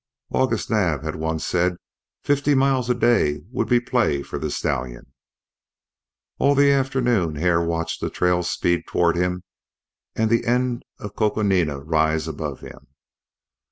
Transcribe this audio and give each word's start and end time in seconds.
August 0.31 0.71
Naab 0.71 1.03
had 1.03 1.15
once 1.15 1.45
said 1.45 1.77
fifty 2.23 2.55
miles 2.55 2.89
a 2.89 2.95
day 2.95 3.43
would 3.51 3.69
be 3.69 3.79
play 3.79 4.23
for 4.23 4.39
the 4.39 4.49
stallion. 4.49 5.13
All 6.39 6.55
the 6.55 6.71
afternoon 6.71 7.35
Hare 7.35 7.61
watched 7.61 8.01
the 8.01 8.09
trail 8.09 8.41
speed 8.41 8.87
toward 8.87 9.15
him 9.15 9.43
and 10.15 10.31
the 10.31 10.47
end 10.47 10.81
of 10.97 11.15
Coconina 11.15 11.81
rise 11.85 12.27
above 12.27 12.61
him. 12.61 12.87